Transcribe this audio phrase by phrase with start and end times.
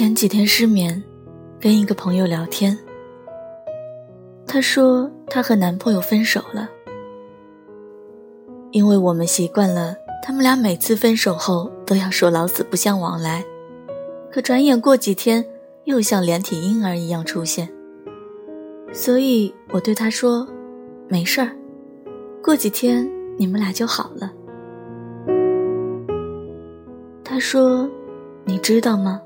[0.00, 1.02] 前几天失眠，
[1.60, 2.74] 跟一个朋友聊天，
[4.46, 6.66] 她说她和男朋友分手了，
[8.70, 13.44] 因为我们习惯了他们俩每次分手后都要说老死不相往来，
[14.32, 15.44] 可转眼过几天
[15.84, 17.68] 又像连体婴儿一样出现，
[18.94, 20.48] 所以我对她说，
[21.08, 21.54] 没事儿，
[22.42, 23.06] 过几天
[23.36, 24.32] 你们俩就好了。
[27.22, 27.86] 她说，
[28.46, 29.20] 你知道吗？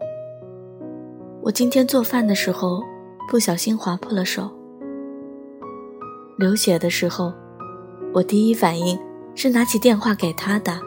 [1.44, 2.82] 我今天做饭的时候，
[3.28, 4.50] 不小心划破了手。
[6.38, 7.34] 流血的时候，
[8.14, 8.98] 我第一反应
[9.34, 10.80] 是拿起电话给他打，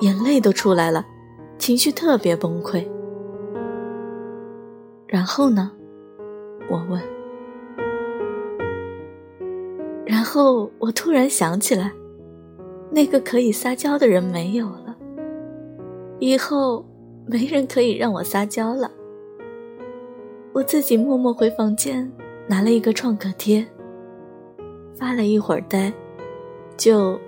[0.00, 1.06] 眼泪都出来了，
[1.56, 2.84] 情绪特别崩溃。
[5.06, 5.70] 然后呢？
[6.68, 7.00] 我问。
[10.04, 11.92] 然后我突然想起来，
[12.90, 14.96] 那个可以撒娇的人没有了，
[16.18, 16.84] 以后
[17.24, 18.90] 没人可以让我撒娇了。
[20.54, 22.12] 我自己默默回房间，
[22.46, 23.66] 拿了一个创可贴，
[24.94, 25.90] 发了一会儿呆，
[26.76, 27.18] 就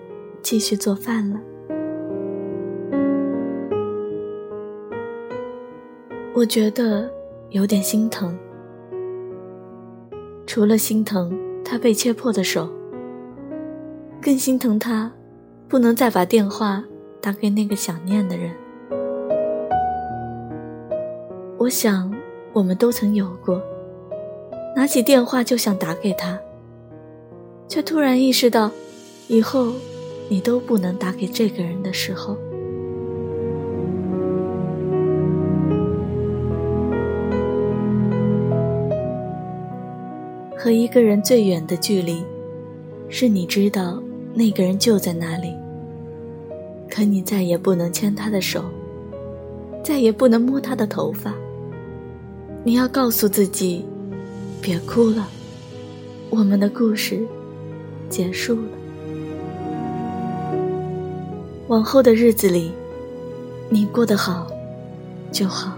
[0.42, 1.40] 继续做饭了。
[6.34, 7.10] 我觉得
[7.48, 8.36] 有点心疼，
[10.46, 12.68] 除了心疼他被切破的手，
[14.20, 15.10] 更心疼他
[15.66, 16.84] 不能再把电话
[17.22, 18.54] 打给那个想念的人。
[21.56, 22.13] 我想。
[22.54, 23.60] 我们都曾有过，
[24.76, 26.38] 拿起电话就想打给他，
[27.66, 28.70] 却突然意识到，
[29.26, 29.72] 以后
[30.28, 32.36] 你都不能打给这个人的时候。
[40.56, 42.24] 和一个人最远的距离，
[43.08, 44.00] 是你知道
[44.32, 45.52] 那个人就在那里，
[46.88, 48.62] 可你再也不能牵他的手，
[49.82, 51.34] 再也不能摸他的头发。
[52.66, 53.84] 你要告诉自己，
[54.62, 55.28] 别哭了，
[56.30, 57.22] 我们的故事
[58.08, 58.68] 结束了。
[61.68, 62.72] 往后的日子里，
[63.68, 64.46] 你过得好
[65.30, 65.76] 就好，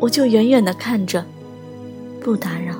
[0.00, 1.24] 我就远远的看着，
[2.20, 2.74] 不打扰。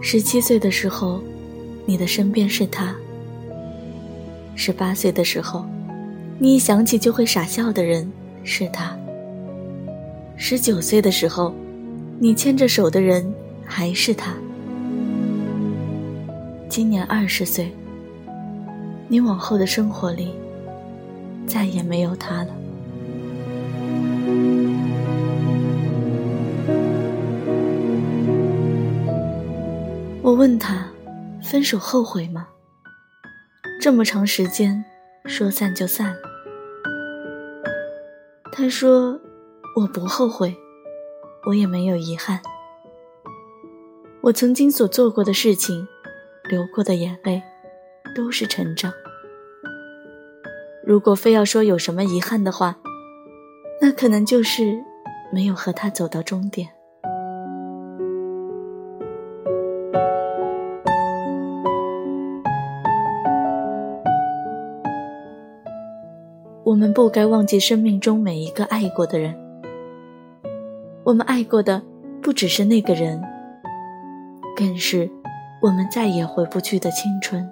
[0.00, 1.20] 十七岁的时候，
[1.84, 2.96] 你的身边是他。
[4.62, 5.64] 十八岁的时候，
[6.38, 8.06] 你一想起就会傻笑的人
[8.44, 8.94] 是他。
[10.36, 11.54] 十九岁的时候，
[12.18, 13.32] 你牵着手的人
[13.64, 14.34] 还是他。
[16.68, 17.72] 今年二十岁，
[19.08, 20.34] 你往后的生活里
[21.46, 22.54] 再也没有他了。
[30.20, 30.86] 我问他，
[31.42, 32.46] 分手后悔吗？
[33.80, 34.84] 这么长时间，
[35.24, 36.14] 说散就散。
[38.52, 39.18] 他说
[39.74, 40.54] ：“我不后悔，
[41.46, 42.38] 我也没有遗憾。
[44.20, 45.88] 我曾经所做过的事情，
[46.50, 47.42] 流过的眼泪，
[48.14, 48.92] 都是成长。
[50.84, 52.76] 如果非要说有什么遗憾的话，
[53.80, 54.78] 那可能就是
[55.32, 56.68] 没有和他走到终点。”
[66.80, 69.34] 我们不该忘记生命中每一个爱过的人。
[71.04, 71.82] 我们爱过的
[72.22, 73.22] 不只是那个人，
[74.56, 75.10] 更是
[75.60, 77.46] 我们再也回不去的青春。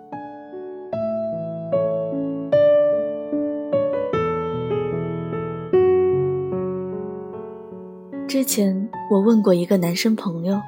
[8.27, 10.59] 之前我问过一个男生朋友：“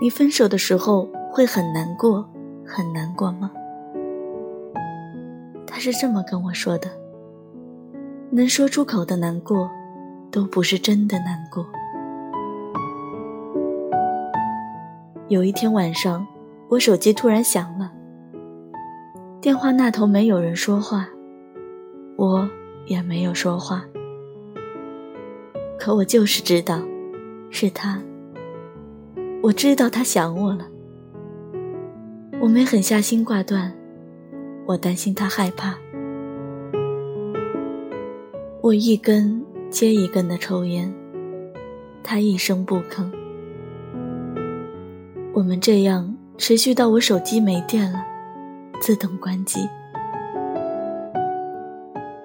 [0.00, 2.24] 你分手的时候会很难过，
[2.64, 3.50] 很难过吗？”
[5.66, 6.88] 他是这么跟我说的
[8.32, 9.68] ：“能说出口的难过，
[10.30, 11.66] 都不是真的难过。”
[15.28, 16.26] 有一天晚上，
[16.68, 17.92] 我手机突然响了，
[19.40, 21.08] 电话那头没有人说话，
[22.16, 22.48] 我
[22.86, 23.84] 也没有说话，
[25.78, 26.80] 可我就是知道，
[27.50, 28.00] 是他。
[29.42, 30.66] 我知道他想我了，
[32.40, 33.72] 我没狠下心挂断。
[34.66, 35.76] 我担心他害怕，
[38.70, 40.94] 我一根接一根的抽烟，
[42.04, 43.04] 他一声不吭。
[45.34, 48.00] 我们这样持续到我手机没电了，
[48.80, 49.68] 自动关机。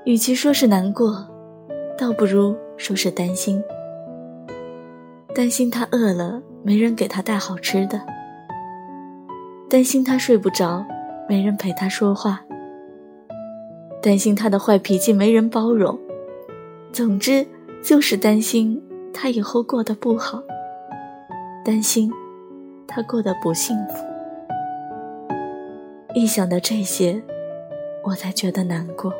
[0.03, 1.27] 与其说是难过，
[1.97, 3.59] 倒不如说是担心，
[5.33, 8.00] 担心他饿了没人给他带好吃的，
[9.68, 10.86] 担心他睡不着。
[11.27, 12.45] 没人陪他说话，
[14.00, 16.00] 担心他的坏脾气没人包容，
[16.95, 17.45] 总之
[17.83, 18.81] 就是担心
[19.13, 20.42] 他以后过得不好，
[21.62, 22.09] 担心
[22.88, 24.06] 他过得不幸福。
[26.13, 27.21] 一想到这些，
[28.01, 29.12] 我才觉得难过。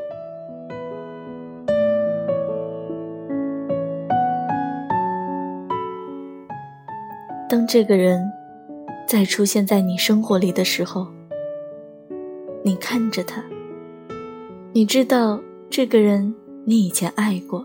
[7.50, 8.32] 当这个人
[9.06, 11.06] 再出现在你生活里的时候，
[12.64, 13.44] 你看着他，
[14.72, 16.34] 你知道这个人
[16.68, 17.64] 你以前爱过，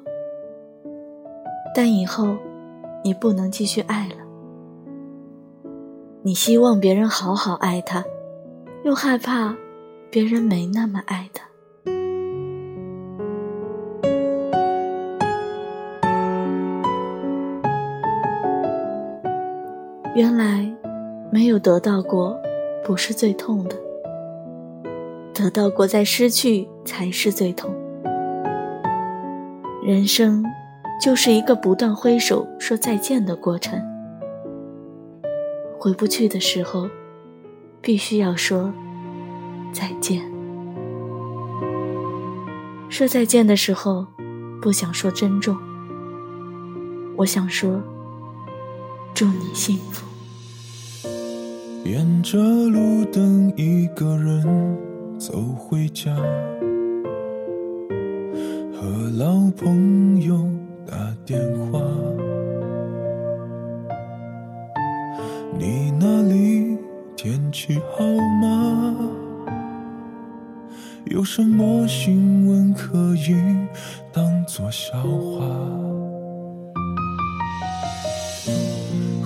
[1.74, 2.36] 但以后
[3.02, 4.14] 你不能继续爱了。
[6.20, 8.04] 你希望别人好好爱他，
[8.84, 9.56] 又害怕
[10.10, 11.48] 别人没那么爱他。
[20.14, 20.70] 原来，
[21.32, 22.38] 没有得到过，
[22.84, 23.76] 不是最痛的；
[25.32, 27.74] 得到过再失去，才是最痛。
[29.82, 30.44] 人生，
[31.00, 33.80] 就是一个不断挥手说再见的过程。
[35.78, 36.88] 回不去的时候，
[37.80, 38.72] 必须要说
[39.72, 40.22] 再见。
[42.90, 44.06] 说再见的时候，
[44.60, 45.56] 不想说珍重，
[47.16, 47.80] 我想说。
[49.12, 50.06] 祝你幸福。
[51.84, 54.78] 沿着路灯，一个人
[55.18, 56.16] 走回家，
[58.90, 60.36] 和老朋友
[60.84, 61.40] 打电
[61.70, 61.80] 话。
[65.56, 66.76] 你那里
[67.16, 68.04] 天气好
[68.42, 68.96] 吗？
[71.04, 73.36] 有什么新闻可以
[74.12, 75.46] 当作笑话？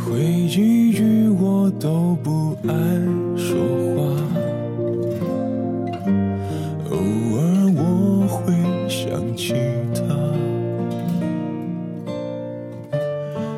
[0.05, 2.75] 回忆与我都不爱
[3.34, 3.56] 说
[3.96, 4.02] 话，
[9.34, 9.54] 想起
[9.92, 10.02] 他，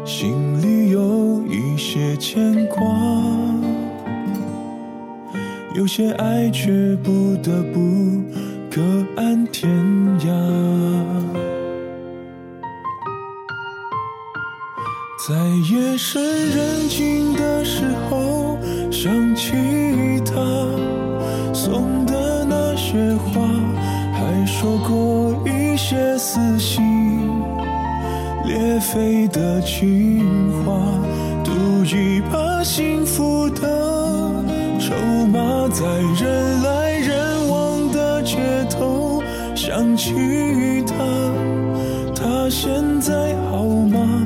[0.07, 0.33] 心
[0.63, 2.83] 里有一些牵挂，
[5.75, 8.23] 有些爱却不得不
[8.71, 8.81] 各
[9.17, 9.71] 安天
[10.21, 10.27] 涯。
[15.29, 15.35] 在
[15.71, 18.57] 夜深人静的时候，
[18.91, 19.53] 想起
[20.25, 20.35] 他
[21.53, 23.43] 送的那些花，
[24.59, 27.31] 说过一些撕心
[28.47, 30.25] 裂肺的情
[30.65, 30.81] 话，
[31.45, 31.53] 赌
[31.85, 34.33] 一把幸福的
[34.81, 34.95] 筹
[35.27, 35.85] 码，在
[36.19, 38.39] 人来人往的街
[38.71, 39.23] 头
[39.55, 40.15] 想起
[40.87, 40.95] 他，
[42.15, 44.26] 他现在好吗。